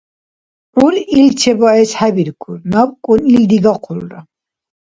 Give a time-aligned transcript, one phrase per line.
[0.77, 4.19] ГӀур ил чебаэс хӀебиркур, набкӀун ил дигахъулра.